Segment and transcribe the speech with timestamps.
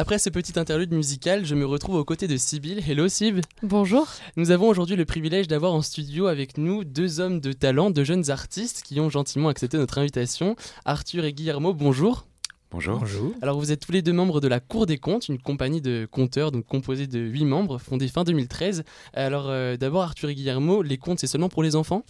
[0.00, 2.82] Après ce petit interlude musical, je me retrouve aux côtés de Sybille.
[2.88, 3.40] Hello Sib.
[3.62, 4.08] Bonjour.
[4.36, 8.04] Nous avons aujourd'hui le privilège d'avoir en studio avec nous deux hommes de talent, deux
[8.04, 10.56] jeunes artistes qui ont gentiment accepté notre invitation.
[10.86, 12.26] Arthur et Guillermo, bonjour.
[12.70, 13.00] Bonjour.
[13.00, 13.34] Bonjour.
[13.42, 16.08] Alors vous êtes tous les deux membres de la Cour des comptes, une compagnie de
[16.10, 18.84] compteurs donc composée de huit membres, fondée fin 2013.
[19.12, 22.06] Alors euh, d'abord Arthur et Guillermo, les comptes c'est seulement pour les enfants?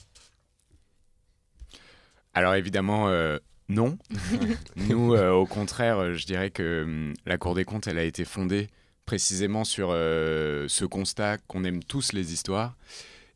[2.34, 3.38] Alors évidemment, euh,
[3.70, 3.97] non.
[4.77, 8.05] Nous, euh, au contraire, euh, je dirais que hum, la Cour des comptes, elle a
[8.05, 8.69] été fondée
[9.06, 12.77] précisément sur euh, ce constat qu'on aime tous les histoires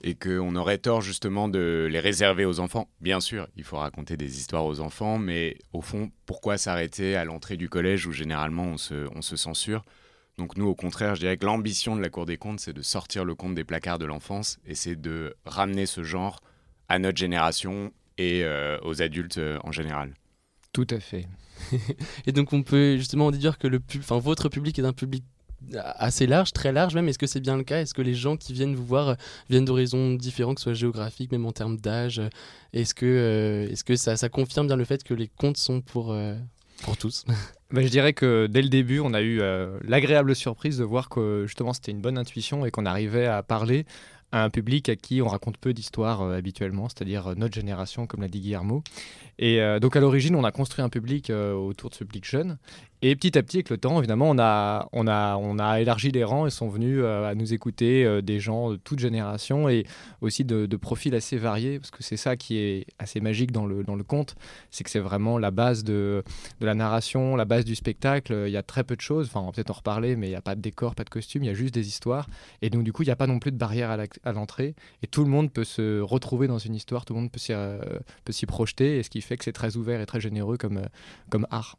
[0.03, 2.89] et qu'on aurait tort justement de les réserver aux enfants.
[3.01, 7.25] Bien sûr, il faut raconter des histoires aux enfants, mais au fond, pourquoi s'arrêter à
[7.25, 9.85] l'entrée du collège où généralement on se, on se censure?
[10.37, 12.83] Donc nous, au contraire, je dirais que l'ambition de la Cour des comptes, c'est de
[12.83, 16.41] sortir le conte des placards de l'enfance et c'est de ramener ce genre
[16.89, 20.13] à notre génération et euh, aux adultes en général.
[20.75, 21.27] Tout à fait.
[22.27, 25.25] Et donc on peut justement dire que le pub- enfin, votre public est un public
[25.97, 27.09] assez large, très large même.
[27.09, 27.81] Est-ce que c'est bien le cas?
[27.81, 29.15] Est-ce que les gens qui viennent vous voir euh,
[29.49, 32.21] viennent d'horizons différents, que ce soit géographiques, même en termes d'âge
[32.75, 35.81] Est-ce que, euh, est-ce que ça, ça confirme bien le fait que les contes sont
[35.81, 36.35] pour, euh,
[36.83, 37.25] pour tous?
[37.71, 41.09] Bah, je dirais que dès le début, on a eu euh, l'agréable surprise de voir
[41.09, 43.85] que justement c'était une bonne intuition et qu'on arrivait à parler
[44.31, 48.07] à un public à qui on raconte peu d'histoires euh, habituellement, c'est-à-dire euh, notre génération,
[48.07, 48.85] comme l'a dit Guillermo.
[49.39, 52.25] Et euh, donc à l'origine, on a construit un public euh, autour de ce public
[52.25, 52.59] jeune.
[53.03, 56.11] Et petit à petit, avec le temps, évidemment, on a, on a, on a élargi
[56.11, 59.85] les rangs et sont venus euh, à nous écouter des gens de toute génération et
[60.23, 63.67] aussi de, de profils assez variés, parce que c'est ça qui est assez magique dans
[63.67, 64.37] le, dans le conte,
[64.71, 66.25] c'est que c'est vraiment la base de,
[66.61, 68.45] de la narration, la base du spectacle.
[68.47, 70.31] Il y a très peu de choses, enfin on va peut-être en reparler, mais il
[70.31, 72.27] n'y a pas de décor, pas de costume, il y a juste des histoires.
[72.63, 74.75] Et donc du coup, il n'y a pas non plus de barrière à l'entrée.
[75.03, 77.53] Et tout le monde peut se retrouver dans une histoire, tout le monde peut s'y,
[78.25, 80.79] peut s'y projeter, et ce qui fait que c'est très ouvert et très généreux comme,
[80.79, 80.87] euh,
[81.31, 81.79] comme art.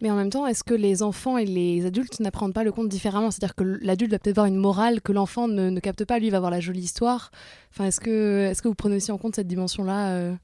[0.00, 2.88] Mais en même temps, est-ce que les enfants et les adultes n'apprennent pas le conte
[2.88, 3.30] différemment?
[3.30, 6.30] C'est-à-dire que l'adulte va peut-être voir une morale que l'enfant ne, ne capte pas, lui
[6.30, 7.30] va voir la jolie histoire.
[7.70, 10.34] Enfin, est-ce que, est-ce que vous prenez aussi en compte cette dimension-là euh?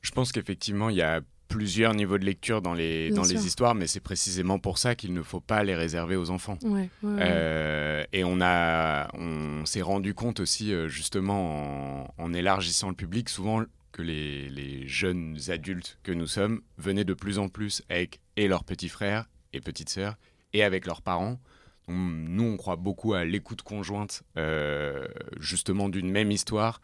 [0.00, 3.36] Je pense qu'effectivement, il y a plusieurs niveaux de lecture dans les, Bien dans sûr.
[3.38, 6.58] les histoires, mais c'est précisément pour ça qu'il ne faut pas les réserver aux enfants.
[6.62, 7.18] Ouais, ouais, ouais.
[7.20, 13.28] Euh, et on, a, on s'est rendu compte aussi, justement, en, en élargissant le public,
[13.28, 13.60] souvent
[13.96, 18.62] que les, jeunes adultes que nous sommes venaient de plus en plus avec et leurs
[18.62, 19.24] petits frères
[19.54, 20.16] et petites sœurs
[20.52, 21.40] et avec leurs parents.
[21.88, 25.06] Nous, on croit beaucoup à l'écoute conjointe, euh,
[25.40, 26.82] justement, d'une même histoire.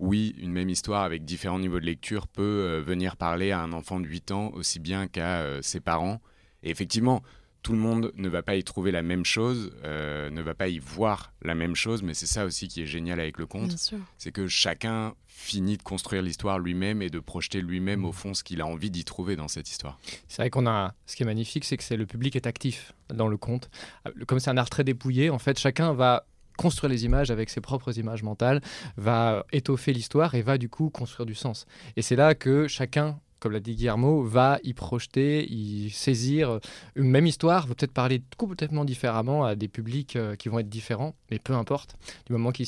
[0.00, 3.72] Oui, une même histoire avec différents niveaux de lecture peut euh, venir parler à un
[3.72, 6.20] enfant de 8 ans aussi bien qu'à euh, ses parents.
[6.64, 7.22] Et effectivement,
[7.62, 10.68] tout le monde ne va pas y trouver la même chose, euh, ne va pas
[10.68, 13.74] y voir la même chose, mais c'est ça aussi qui est génial avec le conte,
[14.16, 18.42] c'est que chacun finit de construire l'histoire lui-même et de projeter lui-même au fond ce
[18.42, 19.98] qu'il a envie d'y trouver dans cette histoire.
[20.28, 20.94] C'est vrai qu'on a.
[21.06, 23.70] Ce qui est magnifique, c'est que c'est le public est actif dans le conte.
[24.06, 26.26] Euh, Comme c'est un art très dépouillé, en fait, chacun va
[26.56, 28.60] construire les images avec ses propres images mentales,
[28.96, 31.66] va étoffer l'histoire et va du coup construire du sens.
[31.96, 36.60] Et c'est là que chacun, comme l'a dit Guillermo, va y projeter, y saisir
[36.94, 40.68] une même histoire, va peut-être parler complètement différemment à des publics euh, qui vont être
[40.68, 41.96] différents, mais peu importe,
[42.26, 42.66] du moment qu'ils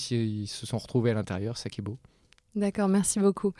[0.49, 1.99] se sont retrouvés à l'intérieur, ça qui est beau.
[2.57, 3.53] D'accord, merci beaucoup.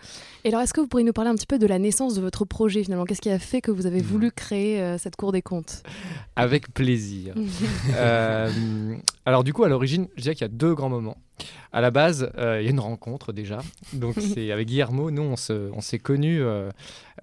[0.43, 2.21] Et alors, est-ce que vous pourriez nous parler un petit peu de la naissance de
[2.21, 3.05] votre projet finalement?
[3.05, 5.85] Qu'est-ce qui a fait que vous avez voulu créer euh, cette cour des comptes?
[6.37, 7.35] Avec plaisir.
[7.97, 11.19] Euh, alors du coup, à l'origine, je dirais qu'il y a deux grands moments.
[11.73, 13.61] À la base, euh, il y a une rencontre déjà.
[13.93, 16.71] Donc c'est avec Guillermo, nous on se- on s'est connus euh,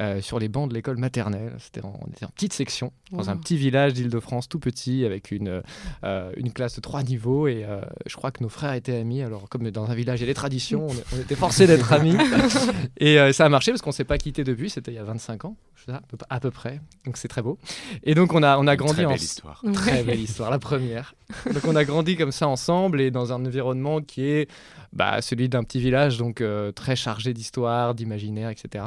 [0.01, 1.53] euh, sur les bancs de l'école maternelle.
[1.59, 5.31] C'était en, on était en petite section, dans un petit village d'Île-de-France, tout petit, avec
[5.31, 5.61] une,
[6.03, 7.47] euh, une classe de trois niveaux.
[7.47, 9.21] Et euh, je crois que nos frères étaient amis.
[9.21, 12.15] Alors comme dans un village, il y a des traditions, on, était forcés d'être amis.
[12.99, 14.69] Et euh, ça a marché parce qu'on s'est pas quitté depuis.
[14.69, 15.55] C'était il y a 25 ans,
[15.89, 16.79] à peu- à peu près.
[17.05, 17.57] Donc c'est très beau.
[18.03, 19.61] Et donc on a, on a grandi très en belle histoire.
[19.73, 21.15] Très belle histoire, la première.
[21.53, 24.49] Donc on a grandi comme ça ensemble et dans un environnement qui est
[24.93, 28.85] bah, celui d'un petit village, donc euh, très chargé d'histoire, d'imaginaire, etc.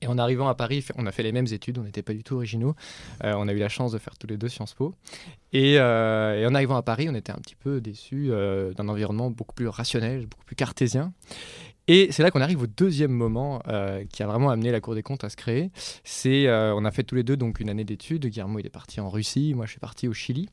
[0.00, 2.24] Et en arrivant à Paris, on a fait les mêmes études, on n'était pas du
[2.24, 2.74] tout originaux.
[3.22, 4.96] Euh, on a eu la chance de faire tous les deux Sciences Po.
[5.52, 8.30] Et, euh, en arrivant à Paris, on était un petit peu déçus
[8.76, 11.12] d'un environnement beaucoup plus rationnel, beaucoup plus cartésien.
[11.88, 14.94] Et c'est là qu'on arrive au deuxième moment euh, qui a vraiment amené la Cour
[14.94, 15.70] des comptes à se créer.
[16.04, 18.26] C'est, euh, on a fait tous les deux donc une année d'études.
[18.26, 20.48] Guillermo il est parti en Russie, moi je suis parti au Chili.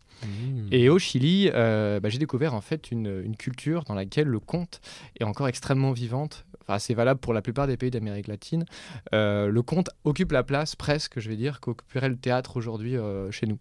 [0.71, 4.39] Et au Chili, euh, bah, j'ai découvert en fait une, une culture dans laquelle le
[4.39, 4.81] conte
[5.19, 6.45] est encore extrêmement vivante,
[6.77, 8.65] c'est valable pour la plupart des pays d'Amérique latine,
[9.13, 13.31] euh, le conte occupe la place presque, je vais dire, qu'occuperait le théâtre aujourd'hui euh,
[13.31, 13.57] chez nous.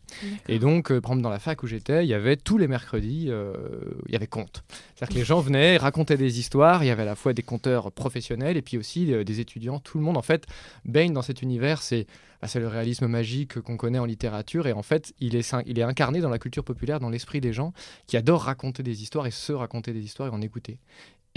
[0.49, 3.31] Et donc, par exemple, dans la fac où j'étais, il y avait tous les mercredis,
[3.31, 4.65] il y avait conte.
[4.95, 7.43] C'est-à-dire que les gens venaient, raconter des histoires, il y avait à la fois des
[7.43, 10.47] conteurs professionnels et puis aussi des étudiants, tout le monde en fait
[10.85, 12.07] baigne dans cet univers, c'est
[12.41, 15.83] bah, le réalisme magique qu'on connaît en littérature et en fait il est, il est
[15.83, 17.73] incarné dans la culture populaire, dans l'esprit des gens
[18.07, 20.79] qui adorent raconter des histoires et se raconter des histoires et en écouter.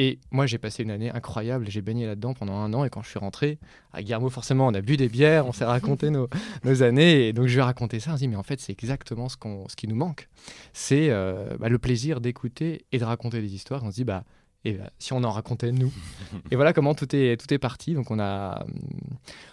[0.03, 1.69] Et moi, j'ai passé une année incroyable.
[1.69, 2.83] J'ai baigné là-dedans pendant un an.
[2.83, 3.59] Et quand je suis rentré,
[3.93, 6.27] à Guillermo, forcément, on a bu des bières, on s'est raconté nos,
[6.63, 7.27] nos, années.
[7.27, 8.13] Et donc, je lui ai raconté ça.
[8.13, 10.27] On se dit, mais en fait, c'est exactement ce, qu'on, ce qui nous manque.
[10.73, 13.83] C'est euh, bah, le plaisir d'écouter et de raconter des histoires.
[13.83, 14.23] On se dit, bah,
[14.65, 15.93] et bah, si on en racontait nous
[16.51, 17.93] Et voilà comment tout est, tout est parti.
[17.93, 18.65] Donc, on a.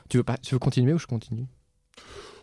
[0.09, 1.45] Tu veux, pas, tu veux continuer ou je continue?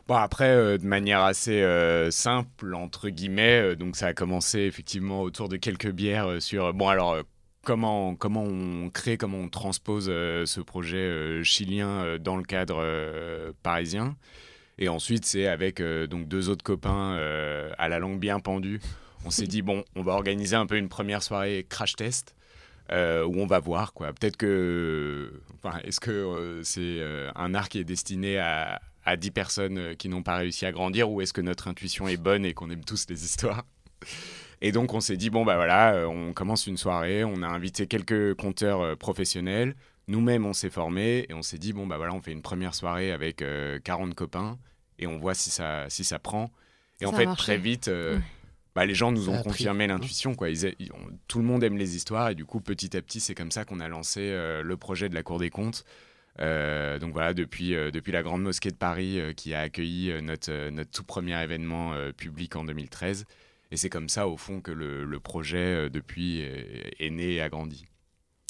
[0.07, 5.23] Bon, après, euh, de manière assez euh, simple, entre guillemets, donc ça a commencé effectivement
[5.23, 7.17] autour de quelques bières sur, bon alors,
[7.65, 12.43] comment, comment on crée, comment on transpose euh, ce projet euh, chilien euh, dans le
[12.43, 14.15] cadre parisien.
[14.77, 17.15] Et ensuite, c'est avec donc deux autres copains
[17.77, 18.81] à la langue bien pendue.
[19.25, 22.35] On s'est dit, bon, on va organiser un peu une première soirée crash test.
[22.91, 24.11] où on va voir quoi.
[24.11, 27.01] Peut-être que, enfin, est-ce que c'est
[27.35, 31.09] un art qui est destiné à, à 10 personnes qui n'ont pas réussi à grandir,
[31.09, 33.63] ou est-ce que notre intuition est bonne et qu'on aime tous les histoires?
[34.61, 37.47] Et donc on s'est dit, bon bah voilà, euh, on commence une soirée, on a
[37.47, 39.75] invité quelques conteurs euh, professionnels,
[40.07, 42.75] nous-mêmes on s'est formés et on s'est dit, bon bah voilà, on fait une première
[42.75, 44.57] soirée avec 40 euh, copains
[44.99, 46.51] et on voit si ça, si ça prend.
[47.01, 47.91] Et en fait, très vite,
[48.73, 50.33] bah, les gens nous ont confirmé l'intuition.
[50.33, 50.47] Quoi.
[51.27, 53.65] tout le monde aime les histoires et du coup, petit à petit, c'est comme ça
[53.65, 55.83] qu'on a lancé le projet de la Cour des comptes.
[56.39, 61.03] donc voilà, depuis, depuis la Grande Mosquée de Paris qui a accueilli notre, notre tout
[61.03, 63.25] premier événement public en 2013.
[63.75, 67.49] Et c'est comme ça, au fond, que le, projet, euh, depuis, est, né et a
[67.49, 67.85] grandi.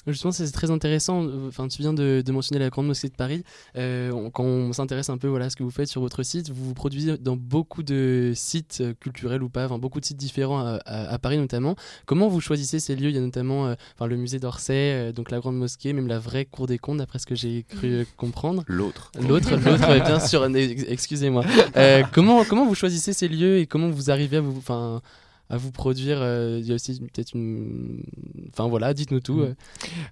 [0.08, 1.26] Justement, c'est très intéressant.
[1.48, 3.44] Enfin, tu viens de, mentionner la Grande Mosquée de Paris.
[3.78, 6.50] Euh, quand on s'intéresse un peu voilà, à ce que vous faites sur votre site,
[6.52, 10.18] vous vous produisez dans beaucoup de sites euh, culturels ou pas, enfin, beaucoup de sites
[10.18, 11.76] différents à, Paris notamment.
[12.06, 13.10] Comment vous choisissez ces lieux?
[13.10, 16.46] Il y a notamment enfin, le musée d'Orsay, donc la Grande Mosquée, même la vraie
[16.46, 18.64] Cour des comptes, d'après ce que j'ai cru comprendre.
[18.68, 19.12] L'autre.
[19.20, 20.46] L'autre, l'autre, bien sûr.
[20.46, 21.44] Excusez-moi.
[22.12, 24.62] comment, comment vous choisissez ces lieux et comment vous arrivez à vous
[25.50, 28.04] à vous produire euh, Il y a aussi peut-être une.
[28.52, 29.42] Enfin voilà, dites-nous tout.
[29.42, 29.56] Mm.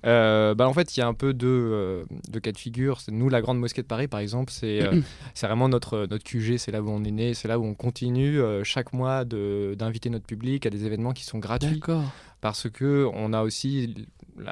[0.05, 2.05] Euh, bah, en fait, il y a un peu deux, euh,
[2.41, 2.99] cas de figure.
[3.09, 4.81] Nous, la Grande Mosquée de Paris, par exemple, c'est
[5.33, 7.73] c'est vraiment notre, notre QG, c'est là où on est né, c'est là où on
[7.73, 11.79] continue chaque mois d'inviter notre public à des événements qui sont gratuits.
[11.79, 12.03] D'accord.
[12.41, 13.95] Parce que on a aussi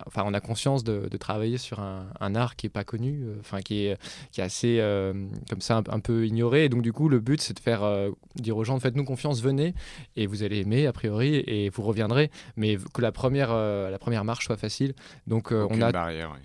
[0.05, 3.61] enfin, on a conscience de, travailler sur un, art qui est pas connu, euh, enfin
[3.61, 3.97] qui est
[4.31, 5.13] qui est assez euh,
[5.49, 6.65] comme ça un, peu ignoré.
[6.65, 9.41] Et donc du coup, le but c'est de faire euh, dire aux gens faites-nous confiance,
[9.41, 9.73] venez
[10.15, 14.23] et vous allez aimer a priori et vous reviendrez, mais que la première la première
[14.23, 14.93] marche soit facile.
[15.27, 16.35] Donc on a barrière.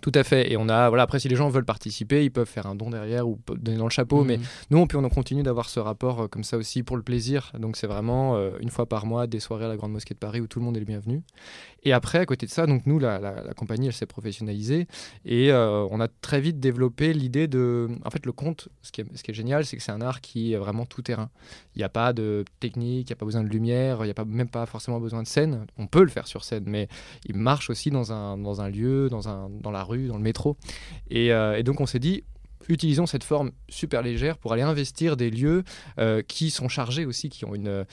[0.00, 0.52] Tout à fait.
[0.52, 2.90] Et on a, voilà, après, si les gens veulent participer, ils peuvent faire un don
[2.90, 4.24] derrière ou donner dans le chapeau.
[4.24, 4.44] Mais mhm.
[4.70, 7.52] nous, on, peut, on continue d'avoir ce rapport euh, comme ça aussi pour le plaisir.
[7.58, 10.18] Donc, c'est vraiment euh, une fois par mois des soirées à la Grande Mosquée de
[10.18, 11.22] Paris où tout le monde est le bienvenu.
[11.84, 13.18] Et après, à côté de ça, donc nous, la,
[13.56, 14.88] compagnie, elle s'est professionnalisée.
[15.24, 17.88] Et euh, on a très vite développé l'idée de.
[18.04, 20.56] En fait, le conte, ce qui est, génial, c'est que c'est un art qui est
[20.56, 21.30] vraiment tout terrain.
[21.74, 24.10] Il n'y a pas de technique, il n'y a pas besoin de lumière, il n'y
[24.10, 25.66] a pas, même pas forcément besoin de scène.
[25.76, 26.88] On peut le faire sur scène, mais
[27.26, 30.56] il marche aussi dans un, lieu, dans, la rue, dans le métro.
[31.12, 32.24] Euh, et, donc on s'est dit,
[32.68, 35.64] utilisons cette forme super légère pour aller investir des lieux
[35.98, 37.84] euh, qui sont chargés aussi, qui ont, une,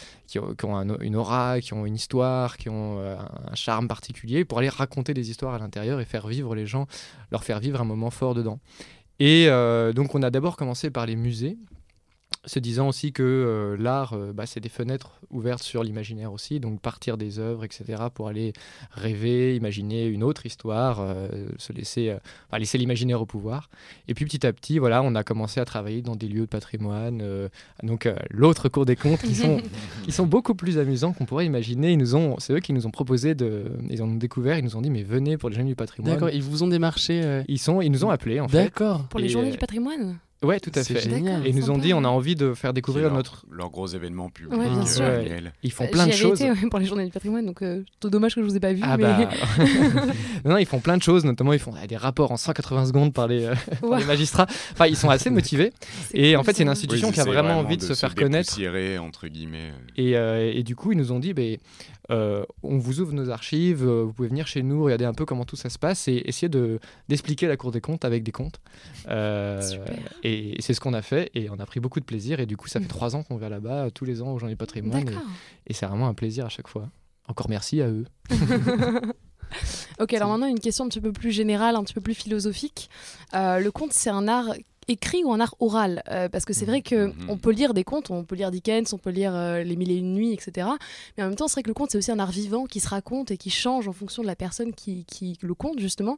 [1.16, 5.30] aura, qui ont une histoire, qui ont euh, un charme particulier, pour aller raconter des
[5.30, 6.88] histoires à l'intérieur et faire vivre les gens,
[7.32, 8.60] leur faire vivre un moment fort dedans.
[9.20, 9.48] Et
[9.96, 11.58] donc on a d'abord commencé par les musées,
[12.46, 16.60] se disant aussi que euh, l'art, euh, bah, c'est des fenêtres ouvertes sur l'imaginaire aussi,
[16.60, 18.54] donc partir des œuvres, etc., pour aller
[18.92, 22.16] rêver, imaginer une autre histoire, euh, se laisser,
[22.58, 23.70] laisser l'imaginaire au pouvoir.
[24.08, 26.46] Et puis petit à petit, voilà, on a commencé à travailler dans des lieux de
[26.46, 27.24] patrimoine,
[27.84, 29.62] donc l'autre cours des comptes, qui sont,
[30.04, 31.92] qui sont beaucoup plus amusants qu'on pourrait imaginer.
[31.92, 34.76] Ils nous ont, c'est eux qui nous ont proposé de, ils ont découvert, ils nous
[34.78, 36.14] ont dit mais venez pour les journées du patrimoine.
[36.14, 37.44] D'accord, ils vous ont démarché.
[37.48, 38.64] Ils sont, ils nous ont appelés en fait.
[38.64, 39.08] D'accord.
[39.10, 40.20] Pour les journées du patrimoine?
[40.46, 41.00] Ouais, tout à fait.
[41.00, 41.46] Génial.
[41.46, 43.46] Et ils nous ont dit, on a envie de faire découvrir notre.
[43.52, 44.58] Leur gros événement public.
[44.58, 45.06] Ouais, bien sûr.
[45.64, 46.42] Ils font plein de choses.
[46.42, 48.74] Été, pour les journées du patrimoine, donc euh, tout dommage que je vous ai pas
[48.74, 48.82] vu.
[48.84, 49.04] Ah mais...
[49.04, 49.30] bah.
[50.46, 53.28] non, ils font plein de choses, notamment ils font des rapports en 180 secondes par
[53.28, 54.48] les, euh, par les magistrats.
[54.72, 55.72] Enfin, ils sont assez motivés.
[56.14, 58.60] Et en fait, c'est une institution qui a vraiment envie de, se faire connaître.
[59.00, 59.72] entre guillemets.
[59.98, 61.44] Et, euh, et, du coup, ils nous ont dit, bah,
[62.12, 65.26] euh, on vous ouvre nos archives, euh, vous pouvez venir chez nous, regarder un peu
[65.26, 68.32] comment tout ça se passe et essayer de, d'expliquer la Cour des comptes avec des
[68.32, 68.60] comptes.
[69.10, 69.62] Euh,
[70.24, 72.40] et c'est ce qu'on a fait et on a pris beaucoup de plaisir.
[72.40, 72.90] Et du coup, ça fait mm.
[72.90, 75.10] trois ans qu'on va là-bas tous les ans au Journée Patrimoine.
[75.10, 76.90] Et, et c'est vraiment un plaisir à chaque fois.
[77.28, 78.06] Encore merci à eux.
[80.00, 82.90] ok, alors maintenant une question un petit peu plus générale, un petit peu plus philosophique.
[83.34, 84.54] Euh, le conte, c'est un art
[84.88, 86.04] écrit ou un art oral?
[86.10, 87.30] Euh, Parce que c'est vrai que Mhm.
[87.30, 89.92] on peut lire des contes, on peut lire Dickens, on peut lire euh, Les Mille
[89.92, 90.68] et Une Nuits, etc.
[91.18, 92.80] Mais en même temps, c'est vrai que le conte, c'est aussi un art vivant qui
[92.80, 96.18] se raconte et qui change en fonction de la personne qui, qui le conte, justement.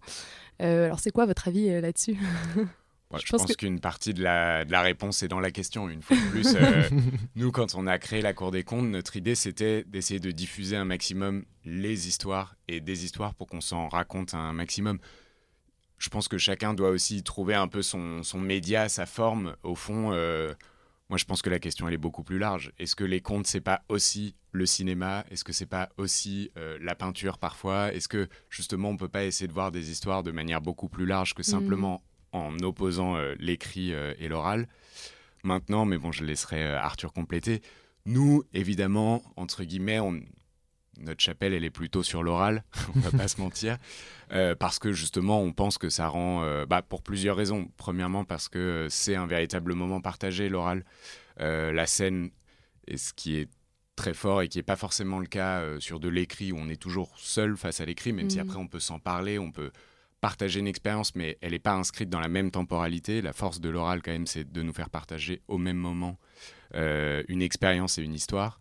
[0.61, 2.17] Euh, alors, c'est quoi votre avis euh, là-dessus?
[3.11, 5.89] Ouais, Je pense qu'une partie de la, de la réponse est dans la question.
[5.89, 6.89] Une fois de plus, euh,
[7.35, 10.75] nous, quand on a créé la Cour des comptes, notre idée, c'était d'essayer de diffuser
[10.75, 14.99] un maximum les histoires et des histoires pour qu'on s'en raconte un maximum.
[15.97, 19.55] Je pense que chacun doit aussi trouver un peu son, son média, sa forme.
[19.63, 20.53] Au fond, euh,
[21.09, 22.73] moi, je pense que la question, elle est beaucoup plus large.
[22.77, 25.23] Est-ce que les contes, c'est pas aussi le cinéma?
[25.31, 27.93] Est-ce que c'est pas aussi euh, la peinture parfois?
[27.93, 31.05] Est-ce que, justement, on peut pas essayer de voir des histoires de manière beaucoup plus
[31.05, 32.03] large que simplement
[32.45, 34.67] en opposant euh, l'écrit euh, et l'oral.
[35.43, 37.61] Maintenant, mais bon, je laisserai euh, Arthur compléter.
[38.05, 40.19] Nous, évidemment, entre guillemets, on-
[40.99, 42.63] notre chapelle, elle est plutôt sur l'oral,
[42.95, 43.77] on va pas se mentir,
[44.31, 47.69] euh, parce que justement, on pense que ça rend, euh, bah, pour plusieurs raisons.
[47.77, 50.83] Premièrement, parce que euh, c'est un véritable moment partagé, l'oral.
[51.39, 52.31] La scène,
[52.87, 53.47] et ce qui est
[53.95, 56.81] très fort et qui n'est pas forcément le cas sur de l'écrit, où on est
[56.81, 58.41] toujours seul face à l'écrit, même si Mhm.
[58.41, 59.71] après on peut s'en parler, on peut
[60.21, 63.21] partager une expérience, mais elle n'est pas inscrite dans la même temporalité.
[63.21, 66.17] La force de l'oral, quand même, c'est de nous faire partager au même moment
[66.75, 68.59] euh, une expérience et une histoire.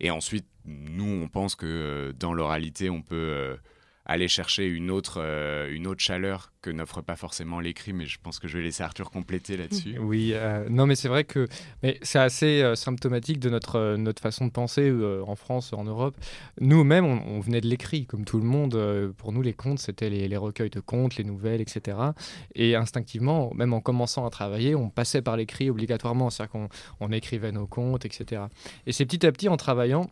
[0.00, 3.56] Et ensuite, nous, on pense que euh, dans l'oralité, on peut euh,
[4.08, 8.18] aller chercher une autre, euh, une autre chaleur que n'offre pas forcément l'écrit, mais je
[8.20, 9.96] pense que je vais laisser Arthur compléter là-dessus.
[10.08, 11.46] Oui, euh, non, mais c'est vrai que
[11.82, 14.90] mais c'est assez euh, symptomatique de notre, notre façon de penser
[15.26, 16.16] en France, en Europe.
[16.60, 19.12] Nous-mêmes, on, venait de l'écrit, comme tout le monde.
[19.18, 21.98] pour nous, les contes, c'était les, les recueils de contes, les nouvelles, etc.
[22.54, 26.30] Et instinctivement, même en commençant à travailler, on passait par l'écrit obligatoirement.
[26.30, 26.68] C'est-à-dire qu'on
[27.00, 28.42] on écrivait nos contes, etc.
[28.86, 30.08] Et c'est petit à petit, en travaillant,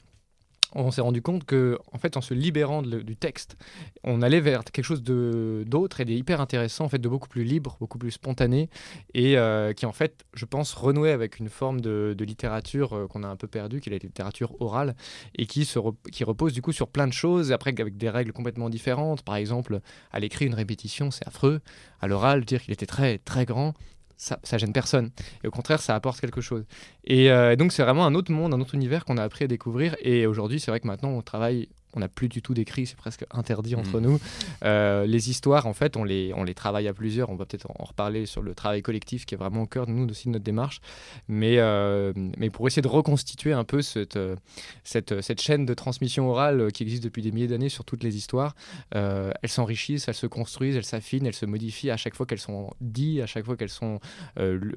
[0.74, 3.56] on s'est rendu compte que, en fait, en se libérant du texte,
[4.04, 7.76] on allait vers quelque chose d'autre et d'hyper intéressant, en fait, de beaucoup plus libre,
[7.80, 8.68] beaucoup plus spontané,
[9.14, 13.22] et euh, qui, en fait, je pense, renouait avec une forme de, littérature euh, qu'on
[13.22, 14.96] a un peu perdue, qui est la littérature orale,
[15.36, 15.78] et qui, se
[16.10, 19.22] qui repose du coup sur plein de choses, après avec des règles complètement différentes.
[19.22, 19.80] Par exemple,
[20.12, 21.60] à l'écrit, une répétition, c'est affreux.
[22.00, 23.74] À l'oral, dire qu'il était très, très grand,
[24.16, 25.10] ça, gêne personne.
[25.44, 26.64] Et au contraire, ça apporte quelque chose.
[27.04, 29.48] Et euh, donc, c'est vraiment un autre monde, un autre univers qu'on a appris à
[29.48, 29.96] découvrir.
[30.00, 31.68] Et aujourd'hui, c'est vrai que maintenant, on travaille.
[31.96, 34.06] On n'a plus du tout d'écrit, c'est presque interdit entre Mhm.
[34.06, 34.20] nous.
[34.64, 37.30] Euh, les histoires, en fait, on les, on les travaille à plusieurs.
[37.30, 39.92] On va peut-être en reparler sur le travail collectif qui est vraiment au cœur de
[39.92, 40.80] nous aussi de notre démarche.
[41.28, 44.36] Mais, euh, mais pour essayer de reconstituer un peu cette, euh,
[44.84, 48.16] cette, cette chaîne de transmission orale qui existe depuis des milliers d'années sur toutes les
[48.16, 48.54] histoires,
[48.94, 52.38] euh, elles s'enrichissent, elles se construisent, elles s'affinent, elles se modifient à chaque fois qu'elles
[52.38, 54.00] sont dites, à chaque fois qu'elles sont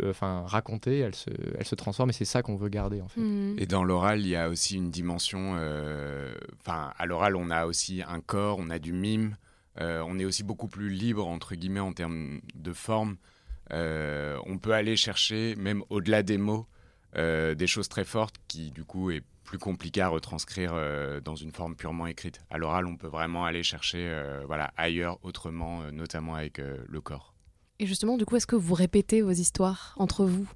[0.10, 3.20] enfin, racontées, elles se, elles se transforment et c'est ça qu'on veut garder en fait.
[3.22, 3.56] Hmm.
[3.58, 5.56] Et dans l'oral, il y a aussi une dimension.
[5.58, 9.36] euh, Enfin, à l'oral, on a aussi un corps, on a du mime.
[9.82, 13.18] euh, on est aussi beaucoup plus libre, entre guillemets, en termes de forme.
[13.72, 16.68] Euh, on peut aller chercher, même au-delà des mots,
[17.16, 20.74] euh, des choses très fortes qui, du coup, est plus compliqué à retranscrire
[21.24, 22.39] dans une forme purement écrite.
[22.51, 24.08] À l'oral, on peut vraiment aller chercher
[24.46, 27.34] voilà, ailleurs, autrement, notamment avec le corps.
[27.80, 30.48] Et justement, du coup, est-ce que vous répétez vos histoires entre vous?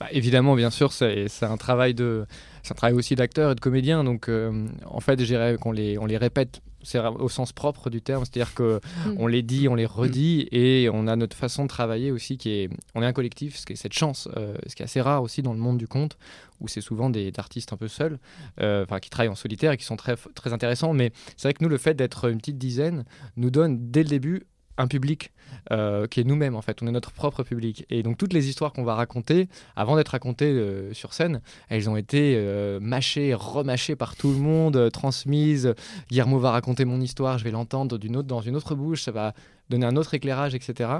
[0.00, 2.24] Bah, évidemment, bien sûr, c'est c'est un travail de,
[2.62, 4.02] c'est un travail aussi d'acteur et de comédien.
[4.02, 7.90] Donc, euh, en fait, je dirais qu'on les, on les répète, c'est au sens propre
[7.90, 9.14] du terme, c'est-à-dire que Mm.
[9.18, 12.50] on les dit, on les redit, et on a notre façon de travailler aussi qui
[12.50, 15.02] est, on est un collectif, ce qui est cette chance, euh, ce qui est assez
[15.02, 16.16] rare aussi dans le monde du conte,
[16.60, 18.18] où c'est souvent des artistes un peu seuls,
[18.60, 20.94] euh, enfin qui travaillent en solitaire et qui sont très, très intéressants.
[20.94, 23.04] Mais c'est vrai que nous, le fait d'être une petite dizaine
[23.36, 24.46] nous donne dès le début
[24.80, 25.32] un public
[25.72, 27.86] euh, qui est nous-mêmes en fait, on est notre propre public.
[27.90, 31.88] Et donc toutes les histoires qu'on va raconter, avant d'être racontées euh, sur scène, elles
[31.90, 35.74] ont été euh, mâchées, remâchées par tout le monde, transmises.
[36.08, 39.12] Guillermo va raconter mon histoire, je vais l'entendre d'une autre, dans une autre bouche, ça
[39.12, 39.34] va
[39.68, 40.90] donner un autre éclairage, etc.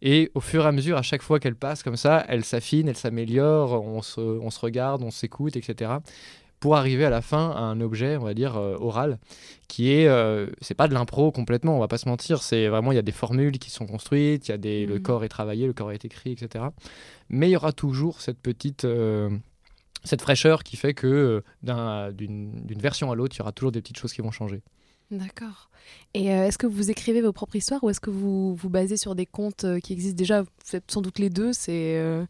[0.00, 2.86] Et au fur et à mesure, à chaque fois qu'elle passe comme ça, elle s'affine,
[2.86, 5.90] elle s'améliore, on se regarde, on s'écoute, etc.
[6.62, 9.18] Pour arriver à la fin à un objet, on va dire, euh, oral,
[9.66, 12.92] qui est, euh, c'est pas de l'impro complètement, on va pas se mentir, c'est vraiment,
[12.92, 15.02] il y a des formules qui sont construites, il y a des, le Mhm.
[15.02, 16.66] corps est travaillé, le corps est écrit, etc.
[17.28, 19.28] Mais il y aura toujours cette petite, euh,
[20.04, 23.52] cette fraîcheur qui fait que euh, d'un- d'une d'une version à l'autre, il y aura
[23.52, 24.62] toujours des petites choses qui vont changer.
[25.10, 25.68] D'accord.
[26.14, 28.96] Et euh, est-ce que vous écrivez vos propres histoires ou est-ce que vous vous basez
[28.96, 30.42] sur des contes euh, qui existent déjà?
[30.42, 31.96] Vous faites sans doute les deux, c'est...
[31.98, 32.24] euh,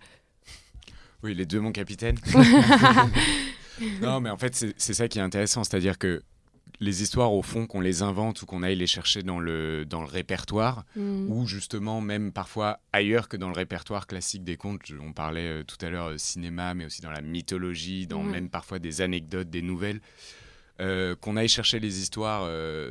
[1.23, 2.17] Oui, les deux, mon capitaine.
[4.03, 5.65] non, mais en fait, c'est ça qui est intéressant.
[5.65, 6.23] C'est-à-dire que
[6.81, 10.01] les histoires, au fond, qu'on les invente ou qu'on aille les chercher dans le, dans
[10.01, 11.31] le répertoire, hmm.
[11.31, 14.83] ou justement même parfois ailleurs que dans le répertoire classique des contes.
[15.01, 18.49] On parlait euh, tout à l'heure euh, cinéma, mais aussi dans la mythologie, dans même
[18.49, 20.01] parfois des anecdotes, des nouvelles.
[21.21, 22.43] qu'on aille chercher les histoires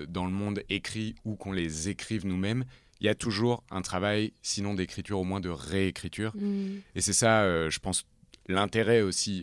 [0.07, 2.63] dans le monde écrit ou qu'on les écrive nous-mêmes,
[3.01, 6.31] il y a toujours un travail, sinon d'écriture, au moins de réécriture.
[6.35, 6.77] Mm.
[6.95, 8.05] Et c'est ça, je pense,
[8.47, 9.41] l'intérêt aussi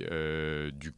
[0.72, 0.92] du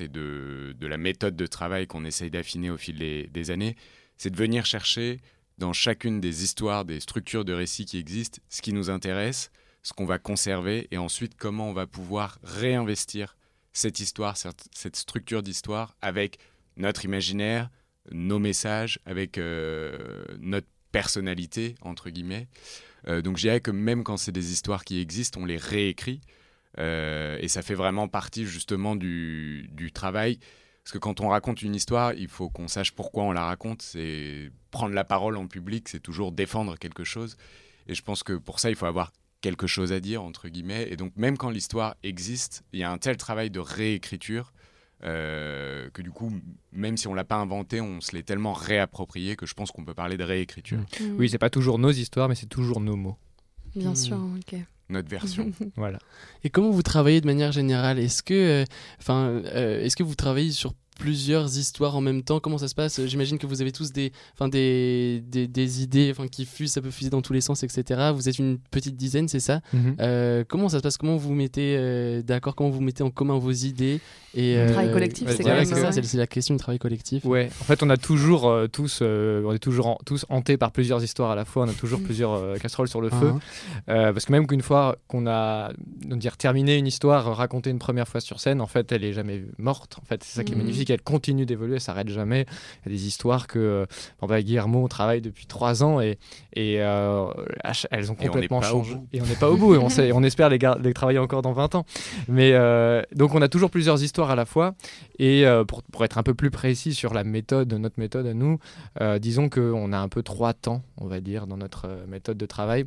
[0.00, 3.76] et de, la méthode de travail qu'on essaye d'affiner au fil des, des années,
[4.16, 5.20] c'est de venir chercher
[5.58, 9.50] dans chacune des histoires, des structures de récits qui existent, ce qui nous intéresse,
[9.82, 13.36] ce qu'on va conserver, et ensuite comment on va pouvoir réinvestir
[13.72, 16.38] cette histoire, cette, structure d'histoire avec
[16.76, 17.70] notre imaginaire,
[18.10, 22.48] nos messages, avec euh, notre personnalité, entre guillemets.
[23.06, 26.20] Euh, donc je dirais que même quand c'est des histoires qui existent, on les réécrit.
[26.78, 30.38] Euh, et ça fait vraiment partie justement du, travail.
[30.84, 33.82] Parce que quand on raconte une histoire, il faut qu'on sache pourquoi on la raconte.
[33.82, 37.36] C'est prendre la parole en public, c'est toujours défendre quelque chose.
[37.88, 40.88] Et je pense que pour ça, il faut avoir quelque chose à dire, entre guillemets.
[40.90, 44.52] Et donc, même quand l'histoire existe, il y a un tel travail de réécriture
[45.04, 46.32] euh, que du coup,
[46.72, 49.84] même si on l'a pas inventé, on se l'est tellement réapproprié que je pense qu'on
[49.84, 50.80] peut parler de réécriture.
[51.00, 51.16] Oui, mm.
[51.18, 53.16] Oui, c'est pas toujours nos histoires, mais c'est toujours nos mots.
[53.76, 53.96] Bien mm.
[53.96, 55.50] sûr, ok notre version.
[55.76, 55.98] voilà.
[56.44, 57.98] Et comment vous travaillez de manière générale?
[57.98, 58.64] Est-ce que, euh,
[59.00, 62.40] enfin, euh, est-ce que vous travaillez sur plusieurs histoires en même temps?
[62.40, 63.04] Comment ça se passe?
[63.06, 64.12] J'imagine que vous avez tous des,
[64.50, 68.10] des, des, des, idées qui fusent, ça peut fuser dans tous les sens, etc.
[68.14, 69.60] Vous êtes une petite dizaine, c'est ça?
[69.72, 69.96] Mhm.
[70.00, 70.96] euh, Comment ça se passe?
[70.98, 72.54] Comment vous mettez euh, d'accord?
[72.56, 74.00] Comment vous mettez en commun vos idées?
[74.38, 75.92] Et, Le travail collectif, c'est quand même ça.
[75.92, 77.24] C'est la question du travail collectif.
[77.24, 81.02] Ouais, en fait, on a toujours euh, tous, on est toujours tous hantés par plusieurs
[81.02, 81.64] histoires à la fois.
[81.64, 82.04] On a toujours mm.
[82.04, 83.32] plusieurs casseroles sur le feu.
[83.88, 84.12] Uh-huh.
[84.12, 85.70] parce que même qu'une fois qu'on a
[86.16, 89.44] dire, terminé une histoire, racontée une première fois sur scène, en fait, elle est jamais
[89.58, 89.96] morte.
[90.00, 90.58] En fait, c'est ça qui est mm.
[90.58, 92.46] magnifique qu'elle continue d'évoluer, elle s'arrête jamais.
[92.84, 93.86] Il y a des histoires que
[94.22, 96.18] euh, Guillermo travaille depuis trois ans et,
[96.54, 97.26] et euh,
[97.90, 98.96] elles ont complètement changé.
[99.12, 101.42] Et on n'est pas au bout et on, sait, on espère les, les, travailler encore
[101.42, 101.84] dans 20 ans.
[102.28, 104.74] Mais euh, donc on a toujours plusieurs histoires à la fois.
[105.18, 108.58] Et pour, pour, être un peu plus précis sur la méthode, notre méthode à nous,
[109.18, 112.86] disons qu'on a un peu trois temps, on va dire, dans notre méthode de travail.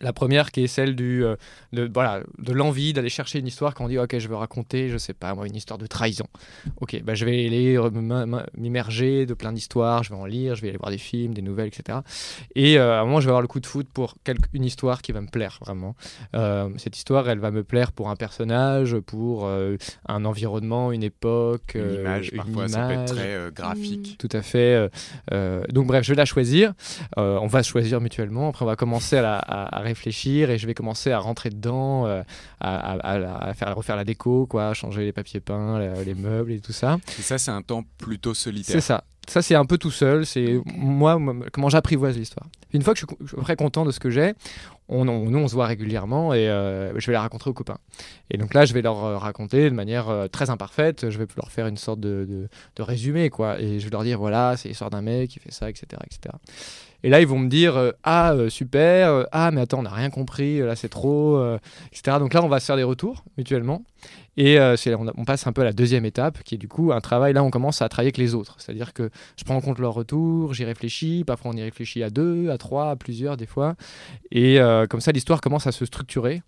[0.00, 1.36] La première qui est celle du, euh,
[1.72, 4.88] de, voilà, de l'envie d'aller chercher une histoire quand on dit ok je veux raconter
[4.88, 6.26] je sais pas moi une histoire de trahison.
[6.80, 7.78] Ok bah, je vais aller
[8.56, 11.42] m'immerger de plein d'histoires, je vais en lire, je vais aller voir des films, des
[11.42, 11.98] nouvelles etc.
[12.54, 14.64] Et euh, à un moment je vais avoir le coup de foot pour quelque, une
[14.64, 15.94] histoire qui va me plaire vraiment.
[16.34, 21.74] Euh, cette histoire elle va me plaire pour un personnage, pour un environnement, une époque,
[21.76, 24.16] une image parfois ça peut être très graphique.
[24.18, 24.90] Tout à fait.
[25.70, 26.72] donc bref je vais la choisir.
[27.16, 28.48] on va choisir mutuellement.
[28.48, 32.06] Après on va commencer à, la, à réfléchir et je vais commencer à rentrer dedans,
[32.06, 32.22] euh,
[32.60, 36.72] à, faire, à refaire la déco, quoi, changer les papiers peints, les, meubles et tout
[36.72, 36.98] ça.
[37.18, 38.74] Et ça, c'est un temps plutôt solitaire.
[38.74, 39.04] C'est ça.
[39.26, 40.26] Ça, c'est un peu tout seul.
[40.26, 41.18] C'est moi,
[41.52, 42.46] comment j'apprivoise l'histoire.
[42.74, 44.34] Une fois que je suis, très content de ce que j'ai,
[44.88, 47.78] on, nous, on se voit régulièrement et euh, je vais la raconter aux copains.
[48.30, 51.08] Et donc là, je vais leur euh, raconter de manière très imparfaite.
[51.08, 53.58] Je vais leur faire une sorte de, de, de, résumé, quoi.
[53.60, 56.34] Et je vais leur dire voilà, c'est l'histoire d'un mec qui fait ça, etc., etc.
[57.04, 59.82] Et là, ils vont me dire euh, Ah, euh, super, euh, ah, mais attends, on
[59.82, 61.38] n'a rien compris, là, c'est trop,
[61.92, 62.16] etc.
[62.18, 63.84] Donc là, on va se faire des retours mutuellement.
[64.38, 67.34] Et on, passe un peu à la deuxième étape, qui est du coup un travail.
[67.34, 68.56] Là, on commence à travailler avec les autres.
[68.58, 71.24] C'est-à-dire que je prends en compte leurs retours, j'y réfléchis.
[71.24, 73.76] Parfois, on y réfléchit à deux, à trois, à plusieurs, des fois.
[74.32, 76.42] Et comme ça, l'histoire commence à se structurer,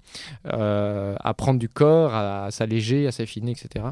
[0.45, 3.85] à prendre du corps, à, s'alléger, à s'affiner, etc.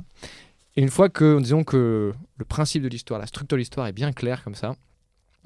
[0.77, 3.92] Et une fois que, disons que le principe de l'histoire, la structure de l'histoire est
[3.92, 4.74] bien claire comme ça,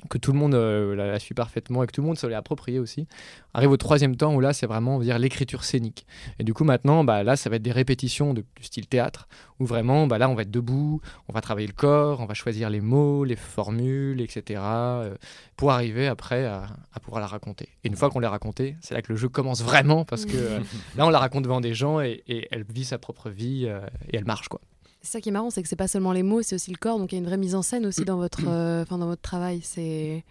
[0.09, 2.35] que tout le monde euh, la, suit parfaitement et que tout le monde se l'est
[2.35, 3.07] approprié aussi.
[3.53, 6.07] Arrive au troisième temps où là, c'est vraiment on dire l'écriture scénique.
[6.39, 9.29] Et du coup, maintenant, bah, là, ça va être des répétitions de, du style théâtre,
[9.59, 12.35] où vraiment, bah, là, on va être debout, on va travailler le corps, on va
[12.35, 15.15] choisir les mots, les formules, etc., euh,
[15.57, 16.69] pour arriver après à,
[17.03, 17.69] pouvoir la raconter.
[17.85, 20.37] Et une fois qu'on l'a racontée, c'est là que le jeu commence vraiment, parce que
[20.37, 20.61] euh,
[20.97, 24.17] là, on la raconte devant des gens et, et elle vit sa propre vie et
[24.17, 24.61] elle marche, quoi.
[25.09, 26.77] C'est ça qui est marrant, c'est que c'est pas seulement les mots, c'est aussi le
[26.77, 26.99] corps.
[26.99, 29.23] Donc il y a une vraie mise en scène aussi dans votre, euh, dans votre
[29.23, 29.63] travail.
[29.63, 30.23] C'est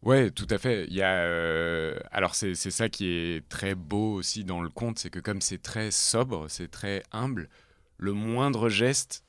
[0.00, 0.86] Ouais, tout à fait.
[0.88, 4.98] Il y a, euh, alors c'est ça qui est très beau aussi dans le conte,
[4.98, 7.50] c'est que comme c'est très sobre, c'est très humble,
[7.98, 9.24] le moindre geste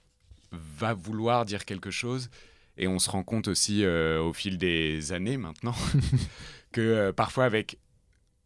[0.53, 2.29] va vouloir dire quelque chose.
[2.77, 5.75] Et on se rend compte aussi euh, au fil des années maintenant
[6.71, 7.79] que parfois avec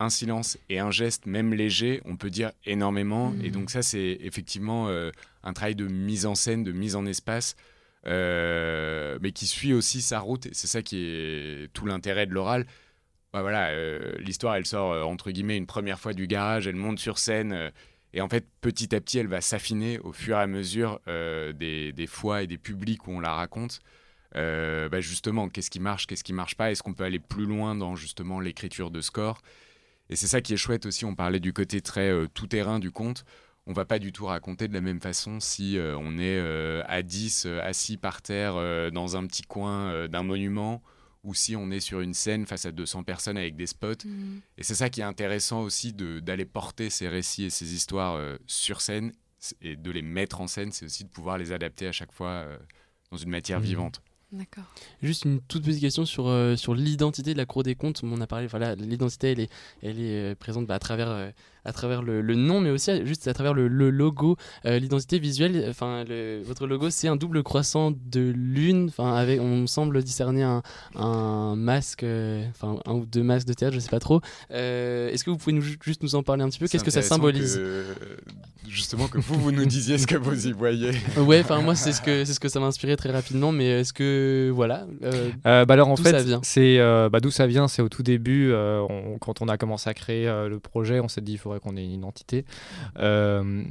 [0.06, 3.34] un silence et un geste, même léger, on peut dire énormément.
[3.44, 3.52] Et mmh.
[3.52, 5.12] donc ça, c'est effectivement euh,
[5.44, 7.56] un travail de mise en scène, de mise en espace,
[8.06, 10.46] euh, mais qui suit aussi sa route.
[10.46, 12.66] Et c'est ça qui est tout l'intérêt de l'oral.
[13.34, 17.00] Bah voilà, euh, l'histoire, elle sort entre guillemets une première fois du garage, elle monte
[17.00, 17.72] sur scène.
[18.14, 21.92] et en fait, petit à petit, elle va s'affiner au fur et à mesure des,
[21.92, 23.82] des, fois et des publics où on la raconte.
[24.34, 26.72] Bah justement, qu'est-ce qui marche, qu'est-ce qui marche pas?
[26.72, 29.42] Est-ce qu'on peut aller plus loin dans justement l'écriture de score?
[30.10, 32.92] Et c'est ça qui est chouette aussi, on parlait du côté très euh, tout-terrain du
[32.92, 33.26] conte.
[33.68, 36.40] on va pas du tout raconter de la même façon si on est
[36.88, 38.56] à 10 assis par terre
[38.92, 40.84] dans un petit coin d'un monument
[41.24, 44.06] ou si on est sur une scène face à 200 personnes avec des spots.
[44.06, 44.38] Mm.
[44.60, 48.82] Et c'est ça qui est intéressant aussi d'aller porter ces récits et ces histoires sur
[48.82, 49.14] scène
[49.62, 52.46] et de les mettre en scène, c'est aussi de pouvoir les adapter à chaque fois
[53.10, 53.64] dans une matière mmh.
[53.64, 54.02] vivante.
[54.38, 54.66] D'accord.
[55.02, 58.02] Juste une toute petite question sur, euh, sur l'identité de la Cour des comptes.
[58.04, 59.50] On a parlé, voilà, l'identité, elle est,
[59.82, 61.30] elle est euh, présente bah, à travers euh,
[61.66, 65.66] à travers le, nom, mais aussi juste à travers le, logo, euh, l'identité visuelle.
[65.68, 66.06] Enfin,
[66.44, 68.88] votre logo, c'est un double croissant de lune.
[68.90, 70.62] Enfin, avec, on semble discerner un,
[70.96, 74.22] un masque, euh, enfin un ou deux masques de théâtre, je sais pas trop.
[74.52, 76.68] Euh, est-ce que vous pouvez nous, juste nous en parler un petit peu?
[76.68, 77.60] Qu'est-ce que ça symbolise?
[78.68, 80.92] Justement, que vous, vous nous disiez ce que vous y voyez.
[81.18, 83.52] ouais, enfin moi, c'est ce que c'est ce que ça m'a inspiré très rapidement.
[83.52, 84.86] Mais est-ce que voilà
[85.44, 87.68] bah alors en fait, c'est bah, d'où ça vient.
[87.68, 88.54] C'est au tout début,
[89.22, 91.84] quand on a commencé à créer le projet, on s'est dit il faudrait qu'on ait
[91.84, 92.46] une identité.
[93.00, 93.64] Euh,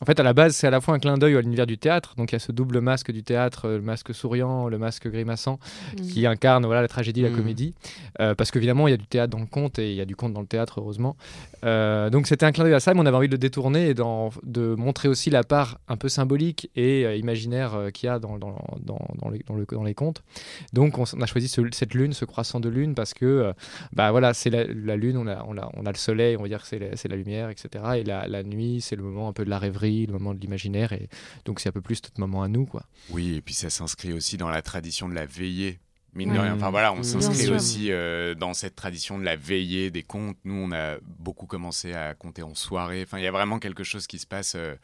[0.00, 1.78] en fait, à la base, c'est à la fois un clin d'œil à l'univers du
[1.78, 2.14] théâtre.
[2.16, 5.58] Donc, il y a ce double masque du théâtre, le masque souriant, le masque grimaçant,
[5.98, 6.02] mm.
[6.02, 7.36] qui incarne voilà, la tragédie, la mm.
[7.36, 7.74] comédie.
[8.20, 10.04] Euh, parce qu'évidemment, il y a du théâtre dans le conte et il y a
[10.04, 11.16] du conte dans le théâtre, heureusement.
[11.64, 13.90] Euh, donc, c'était un clin d'œil à ça, mais on avait envie de le détourner
[13.90, 18.38] et de montrer aussi la part un peu symbolique et imaginaire qu'il y a dans,
[19.84, 20.22] les, contes.
[20.72, 23.52] Donc, on, a choisi cette lune, ce croissant de lune, parce que
[23.92, 24.64] bah, voilà, c'est la,
[24.96, 27.84] lune, on a le soleil, on va dire que c'est la lumière etc.
[27.96, 30.40] Et la, la nuit, c'est le moment un peu de la rêverie, le moment de
[30.40, 30.92] l'imaginaire.
[30.92, 31.08] Et
[31.44, 32.66] donc, c'est un peu plus notre moment à nous.
[32.66, 32.84] quoi.
[33.10, 35.78] Oui, et puis ça s'inscrit aussi dans la tradition de la veillée.
[36.14, 36.54] Mine de rien.
[36.54, 40.36] Enfin voilà, on s'inscrit aussi euh, dans cette tradition de la veillée des contes.
[40.44, 43.02] Nous, on a beaucoup commencé à compter en soirée.
[43.02, 44.74] Enfin, il y a vraiment quelque chose qui se passe euh,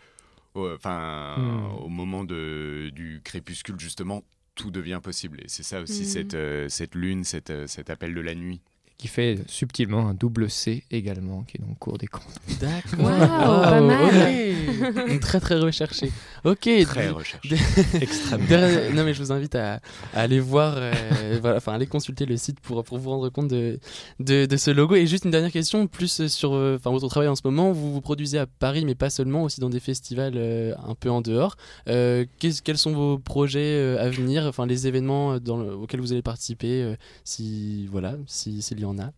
[0.55, 1.85] au, enfin, hmm.
[1.85, 4.23] au moment de, du crépuscule, justement.
[4.55, 5.41] Tout devient possible.
[5.41, 6.07] Et c'est ça aussi, hmm.
[6.07, 8.63] cette, euh, cette lune, cette, cet appel de la nuit
[8.99, 12.25] qui fait subtilement un double C également, qui est donc cours des comptes.
[12.61, 12.99] D'accord.
[12.99, 15.21] pas mal.
[15.21, 16.11] très très recherché.
[16.45, 16.69] Ok.
[16.85, 17.57] Très recherché.
[18.01, 18.47] Extrêmement.
[18.95, 19.81] non mais je vous invite à,
[20.15, 23.79] aller voir, euh, voilà, enfin aller consulter le site pour, pour vous rendre compte de,
[24.21, 24.95] de, de, ce logo.
[24.95, 27.93] Et juste une dernière question, plus sur euh, enfin votre travail en ce moment, vous
[27.93, 31.21] vous produisez à Paris, mais pas seulement, aussi dans des festivals euh, un peu en
[31.21, 31.57] dehors.
[31.87, 37.87] quels sont vos projets à venir, enfin les événements dans auxquels vous allez participer, si
[37.91, 39.11] voilà, si c'est en a.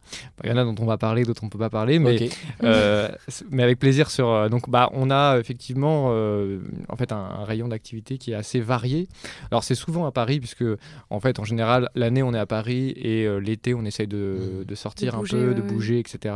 [0.44, 2.28] Il y en a dont on va parler, d'autres on peut pas parler, mais,
[2.62, 3.08] euh,
[3.50, 4.28] mais avec plaisir sur.
[4.28, 8.60] Euh, donc, bah, on a effectivement euh, en fait un, rayon d'activité qui est assez
[8.60, 9.08] varié.
[9.50, 10.64] Alors, c'est souvent à Paris, puisque
[11.10, 14.64] en fait, en général, l'année on est à Paris et l'été on essaye de, mmh.
[14.64, 16.34] de sortir un peu, de bouger, etc.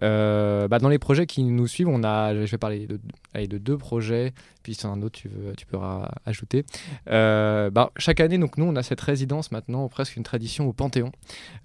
[0.00, 2.98] bah, dans les projets qui nous suivent, on a, je vais parler de,
[3.34, 6.64] de deux projets, puis si un autre, tu, veux, tu pourras ajouter.
[7.06, 11.12] bah, chaque année, donc nous, on a cette résidence maintenant, presque une tradition au Panthéon.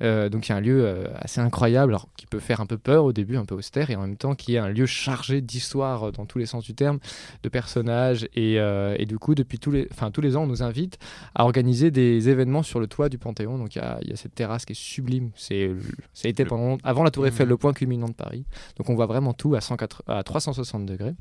[0.01, 2.77] donc, il y a un lieu euh, assez incroyable, alors, qui peut faire un peu
[2.77, 5.41] peur au début, un peu austère, et en même temps qui est un lieu chargé
[5.41, 6.99] d'histoire euh, dans tous les sens du terme,
[7.43, 8.27] de personnages.
[8.35, 10.97] Et, euh, et du coup, depuis tous les, enfin, tous les ans, on nous invite
[11.35, 13.57] à organiser des événements sur le toit du Panthéon.
[13.57, 15.31] Donc il y, y, a cette terrasse qui est sublime.
[15.35, 15.71] C'est,
[16.13, 17.49] ça a été pendant, avant la Tour Eiffel, mmh.
[17.49, 18.45] le point culminant de Paris.
[18.77, 21.15] Donc on voit vraiment tout à, 104, à 360 degrés.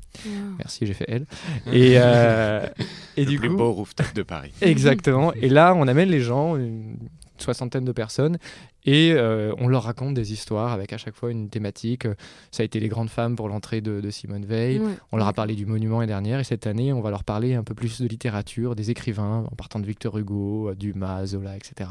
[0.57, 1.25] Merci, j'ai fait L.
[1.71, 1.93] Et,
[3.17, 4.53] et le du plus beau rooftop de Paris.
[4.61, 5.33] Exactement.
[5.33, 6.97] Et là, on amène les gens, une
[7.43, 8.37] soixantaine de personnes,
[8.85, 12.07] et euh, on leur raconte des histoires avec à chaque fois une thématique.
[12.51, 14.81] Ça a été les grandes femmes pour l'entrée de, Simone Veil.
[15.11, 16.39] On leur a parlé du monument l'année dernière.
[16.39, 19.55] Et cette année, on va leur parler un peu plus de littérature, des écrivains, en
[19.55, 21.89] partant de Victor Hugo, Dumas, Zola, etc.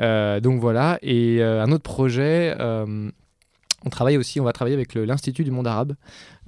[0.00, 0.98] Euh, donc voilà.
[1.02, 2.56] Et euh, un autre projet
[3.84, 5.94] on travaille aussi, on va travailler avec l'Institut du monde arabe,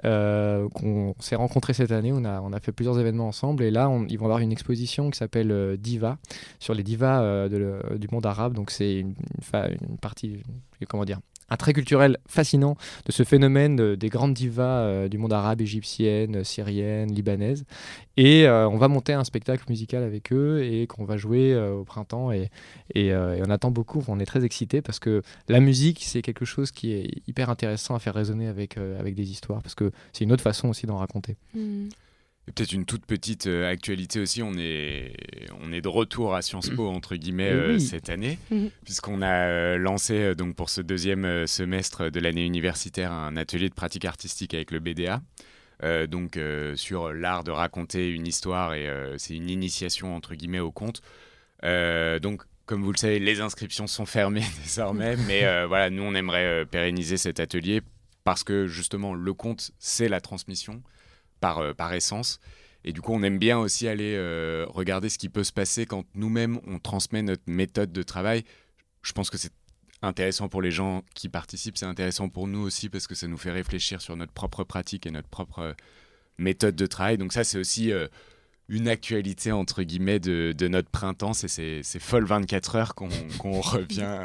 [0.05, 2.13] euh, qu'on s'est rencontré cette année.
[2.13, 5.51] On a, fait plusieurs événements ensemble et là, ils vont avoir une exposition qui s'appelle
[5.51, 6.19] euh, Diva
[6.59, 8.55] sur les divas euh, du monde arabe.
[8.55, 9.15] Donc c'est une,
[10.01, 10.43] partie,
[10.89, 11.21] comment dire,
[11.51, 12.77] un trait culturel fascinant
[13.07, 17.65] de ce phénomène des grandes divas euh, du monde arabe, égyptienne, syrienne, libanaise.
[18.17, 21.73] Et euh, on va monter un spectacle musical avec eux et qu'on va jouer euh,
[21.73, 22.33] au printemps.
[22.33, 22.51] Et,
[22.95, 26.71] et, on attend beaucoup, on est très excités parce que la musique, c'est quelque chose
[26.71, 30.33] qui est hyper intéressant à faire résonner avec, avec des histoires parce que c'est une
[30.33, 31.37] autre façon aussi d'en raconter.
[31.55, 31.89] Mmh.
[32.47, 35.17] Peut-être une toute petite euh, actualité aussi, on est,
[35.63, 38.71] on est de retour à Sciences Po entre guillemets euh, cette année, mhm.
[38.85, 43.75] puisqu'on a euh, lancé donc pour ce deuxième semestre de l'année universitaire un atelier de
[43.75, 45.23] pratique artistique avec le BDA,
[46.09, 46.39] donc
[46.77, 51.03] sur l'art de raconter une histoire et c'est une initiation entre guillemets au conte.
[51.63, 56.67] donc comme vous le savez, les inscriptions sont fermées désormais, mais voilà, nous on aimerait
[56.67, 57.81] pérenniser cet atelier
[58.23, 60.83] parce que justement le conte c'est la transmission
[61.45, 62.41] par, euh, par essence.
[62.85, 65.85] Et du coup, on aime bien aussi aller euh, regarder ce qui peut se passer
[65.85, 68.45] quand nous-mêmes, on transmet notre méthode de travail.
[69.03, 69.53] Je pense que c'est
[70.01, 73.37] intéressant pour les gens qui participent, c'est intéressant pour nous aussi parce que ça nous
[73.37, 75.77] fait réfléchir sur notre propre pratique et notre propre
[76.39, 77.19] méthode de travail.
[77.19, 77.93] Donc ça, c'est aussi
[78.69, 83.09] une actualité entre guillemets de, notre printemps, c'est ces, folles 24 heures qu'on
[83.61, 84.21] revient,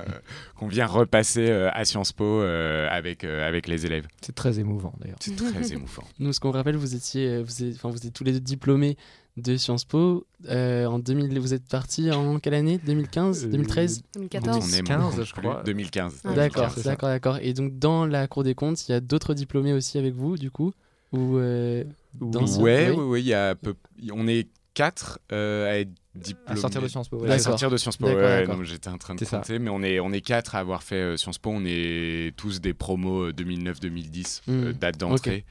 [0.55, 4.07] qu'on vient repasser à Sciences Po avec, avec les élèves.
[4.21, 5.17] C'est très émouvant d'ailleurs.
[5.19, 6.03] C'est très émouvant.
[6.19, 8.97] Nous, ce qu'on rappelle, vous étiez, vous êtes, vous êtes tous les deux diplômés
[9.39, 10.25] de Sciences Po.
[10.49, 12.79] Euh, en 2000, vous êtes parti en quelle année?
[12.83, 15.63] 2015 2013 2014 On est 15, je crois.
[15.65, 16.21] 2015.
[16.35, 17.37] d'accord, d'accord, d'accord.
[17.41, 20.37] Et donc, dans la Cour des comptes, il y a d'autres diplômés aussi avec vous,
[20.37, 20.73] du coup?
[21.11, 21.83] Ou euh,
[22.21, 23.75] ouais, oui, oui, il y a peu...
[24.11, 26.51] on est quatre euh, à être diplômés.
[26.51, 27.23] À sortir de Sciences Po.
[27.25, 30.11] À sortir de Sciences Po, ouais, j'étais en train de compter, mais on est, on
[30.11, 31.51] est quatre à avoir fait Sciences Po.
[31.51, 34.71] On est tous des promos 2009-2010, hmm.
[34.73, 35.45] date d'entrée.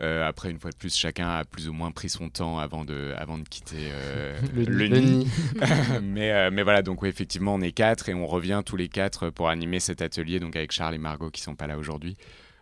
[0.00, 2.84] Euh, après, une fois de plus, chacun a plus ou moins pris son temps avant
[2.84, 5.28] de, avant de quitter euh, le, nid.
[6.02, 9.30] mais, euh, mais voilà, donc effectivement, on est quatre et on revient tous les quatre
[9.30, 12.16] pour animer cet atelier, donc avec Charles et Margot qui sont pas là aujourd'hui.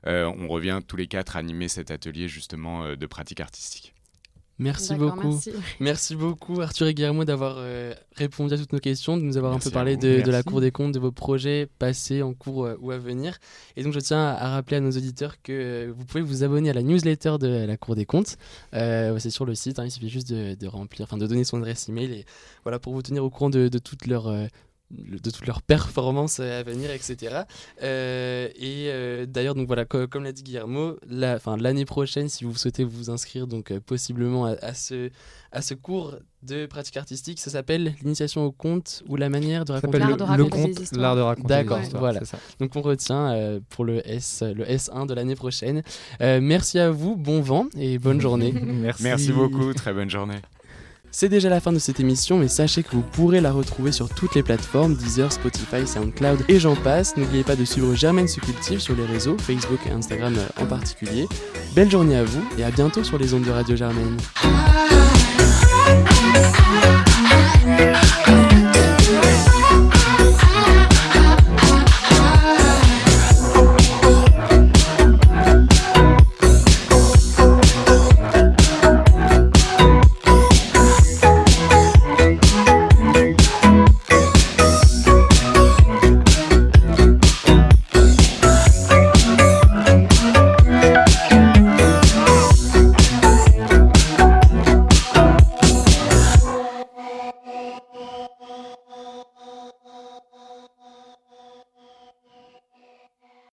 [0.05, 3.95] On revient tous les quatre animer cet atelier justement de pratique artistique.
[4.63, 5.41] Merci beaucoup.
[5.81, 6.15] Merci.
[6.15, 9.59] beaucoup Arthur et Guillermo d'avoir euh, répondu à toutes nos questions, de nous avoir un
[9.59, 12.91] peu parlé de, la Cour des comptes, de vos projets passés, en cours euh, ou
[12.91, 13.39] à venir.
[13.77, 16.71] Et donc je tiens à, rappeler à nos auditeurs que euh, vous pouvez vous abonner
[16.71, 18.37] à la newsletter de la Cour des comptes.
[18.73, 21.89] C'est sur le site, hein, il suffit juste de, remplir, enfin de donner son adresse
[21.89, 22.25] email et
[22.65, 24.29] voilà pour vous tenir au courant de, de toutes leurs
[24.93, 27.43] de toutes leurs performances à venir, etc.
[27.83, 32.85] Euh, et euh, d'ailleurs, donc voilà, comme l'a dit Guillermo, l'année prochaine, si vous souhaitez
[32.85, 35.11] vous inscrire, donc euh, possiblement à, ce,
[35.51, 39.73] à ce cours de pratique artistique, ça s'appelle l'initiation au conte ou la manière de
[39.73, 42.21] raconter l'art de raconter l'art de raconter D'accord, voilà.
[42.59, 45.83] Donc on retient pour le S, le S1 de l'année prochaine.
[46.21, 48.53] merci à vous, bon vent et bonne journée.
[48.63, 49.03] merci.
[49.05, 50.41] merci beaucoup, très bonne journée.
[51.15, 54.09] C'est déjà la fin de cette émission, mais sachez que vous pourrez la retrouver sur
[54.09, 57.19] toutes les plateformes Deezer, Spotify, SoundCloud et j'en passe.
[57.19, 61.29] N'oubliez pas de suivre Germaine Subcultive sur les réseaux, Facebook et Instagram en particulier.
[61.77, 64.17] Belle journée à vous et à bientôt sur les ondes de Radio Germaine.